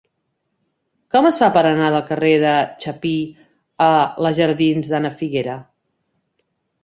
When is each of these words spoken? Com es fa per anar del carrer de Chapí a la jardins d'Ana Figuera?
Com 1.15 1.27
es 1.29 1.35
fa 1.41 1.49
per 1.57 1.61
anar 1.71 1.89
del 1.95 2.05
carrer 2.07 2.31
de 2.45 2.53
Chapí 2.85 3.13
a 3.87 3.91
la 4.27 4.31
jardins 4.39 4.89
d'Ana 4.95 5.11
Figuera? 5.21 5.59